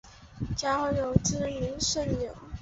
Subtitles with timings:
[0.57, 2.33] 孝友之名罕有。